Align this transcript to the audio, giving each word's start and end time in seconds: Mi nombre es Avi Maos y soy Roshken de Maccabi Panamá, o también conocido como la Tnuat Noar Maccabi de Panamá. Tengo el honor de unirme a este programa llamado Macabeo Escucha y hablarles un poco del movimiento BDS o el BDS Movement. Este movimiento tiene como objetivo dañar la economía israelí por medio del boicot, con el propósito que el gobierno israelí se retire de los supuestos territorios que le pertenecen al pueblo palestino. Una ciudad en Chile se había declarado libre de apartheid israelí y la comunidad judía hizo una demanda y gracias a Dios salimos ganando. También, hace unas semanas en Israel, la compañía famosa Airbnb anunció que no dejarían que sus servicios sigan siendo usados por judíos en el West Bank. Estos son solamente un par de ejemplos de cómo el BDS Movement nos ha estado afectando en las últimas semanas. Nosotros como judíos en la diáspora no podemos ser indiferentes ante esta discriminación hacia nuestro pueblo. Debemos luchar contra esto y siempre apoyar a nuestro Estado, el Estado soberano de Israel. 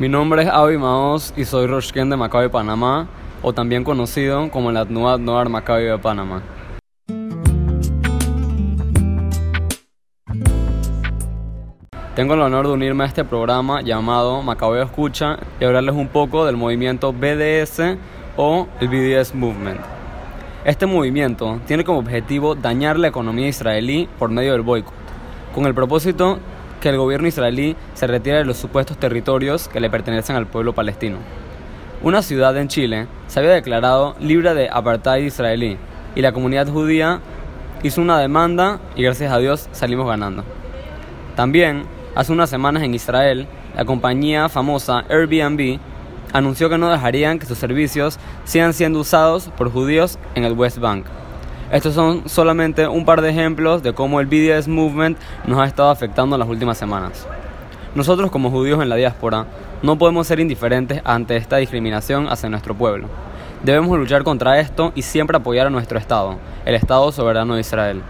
Mi 0.00 0.08
nombre 0.08 0.44
es 0.44 0.48
Avi 0.48 0.78
Maos 0.78 1.34
y 1.36 1.44
soy 1.44 1.66
Roshken 1.66 2.08
de 2.08 2.16
Maccabi 2.16 2.48
Panamá, 2.48 3.06
o 3.42 3.52
también 3.52 3.84
conocido 3.84 4.50
como 4.50 4.72
la 4.72 4.86
Tnuat 4.86 5.20
Noar 5.20 5.50
Maccabi 5.50 5.84
de 5.84 5.98
Panamá. 5.98 6.40
Tengo 12.14 12.32
el 12.32 12.40
honor 12.40 12.66
de 12.68 12.72
unirme 12.72 13.04
a 13.04 13.08
este 13.08 13.26
programa 13.26 13.82
llamado 13.82 14.40
Macabeo 14.40 14.82
Escucha 14.82 15.38
y 15.60 15.66
hablarles 15.66 15.94
un 15.94 16.08
poco 16.08 16.46
del 16.46 16.56
movimiento 16.56 17.12
BDS 17.12 17.98
o 18.38 18.68
el 18.80 18.88
BDS 18.88 19.34
Movement. 19.34 19.80
Este 20.64 20.86
movimiento 20.86 21.60
tiene 21.66 21.84
como 21.84 21.98
objetivo 21.98 22.54
dañar 22.54 22.98
la 22.98 23.08
economía 23.08 23.48
israelí 23.48 24.08
por 24.18 24.30
medio 24.30 24.52
del 24.52 24.62
boicot, 24.62 24.94
con 25.54 25.66
el 25.66 25.74
propósito 25.74 26.38
que 26.80 26.88
el 26.88 26.96
gobierno 26.96 27.28
israelí 27.28 27.76
se 27.94 28.06
retire 28.06 28.38
de 28.38 28.44
los 28.44 28.56
supuestos 28.56 28.96
territorios 28.96 29.68
que 29.68 29.80
le 29.80 29.90
pertenecen 29.90 30.36
al 30.36 30.46
pueblo 30.46 30.74
palestino. 30.74 31.18
Una 32.02 32.22
ciudad 32.22 32.56
en 32.56 32.68
Chile 32.68 33.06
se 33.26 33.40
había 33.40 33.52
declarado 33.52 34.16
libre 34.18 34.54
de 34.54 34.68
apartheid 34.70 35.26
israelí 35.26 35.76
y 36.14 36.22
la 36.22 36.32
comunidad 36.32 36.66
judía 36.68 37.20
hizo 37.82 38.00
una 38.00 38.18
demanda 38.18 38.80
y 38.96 39.02
gracias 39.02 39.32
a 39.32 39.38
Dios 39.38 39.68
salimos 39.72 40.06
ganando. 40.06 40.42
También, 41.36 41.84
hace 42.14 42.32
unas 42.32 42.50
semanas 42.50 42.82
en 42.82 42.94
Israel, 42.94 43.46
la 43.76 43.84
compañía 43.84 44.48
famosa 44.48 45.04
Airbnb 45.08 45.78
anunció 46.32 46.68
que 46.68 46.78
no 46.78 46.90
dejarían 46.90 47.38
que 47.38 47.46
sus 47.46 47.58
servicios 47.58 48.18
sigan 48.44 48.72
siendo 48.72 49.00
usados 49.00 49.50
por 49.56 49.70
judíos 49.70 50.18
en 50.34 50.44
el 50.44 50.54
West 50.54 50.78
Bank. 50.78 51.04
Estos 51.70 51.94
son 51.94 52.28
solamente 52.28 52.88
un 52.88 53.04
par 53.04 53.22
de 53.22 53.30
ejemplos 53.30 53.80
de 53.84 53.92
cómo 53.92 54.18
el 54.18 54.26
BDS 54.26 54.66
Movement 54.66 55.16
nos 55.46 55.60
ha 55.60 55.66
estado 55.66 55.90
afectando 55.90 56.34
en 56.34 56.40
las 56.40 56.48
últimas 56.48 56.76
semanas. 56.76 57.28
Nosotros 57.94 58.32
como 58.32 58.50
judíos 58.50 58.82
en 58.82 58.88
la 58.88 58.96
diáspora 58.96 59.46
no 59.80 59.96
podemos 59.96 60.26
ser 60.26 60.40
indiferentes 60.40 61.00
ante 61.04 61.36
esta 61.36 61.58
discriminación 61.58 62.26
hacia 62.28 62.48
nuestro 62.48 62.74
pueblo. 62.74 63.06
Debemos 63.62 63.96
luchar 63.96 64.24
contra 64.24 64.58
esto 64.58 64.90
y 64.96 65.02
siempre 65.02 65.36
apoyar 65.36 65.68
a 65.68 65.70
nuestro 65.70 65.96
Estado, 65.96 66.38
el 66.64 66.74
Estado 66.74 67.12
soberano 67.12 67.54
de 67.54 67.60
Israel. 67.60 68.02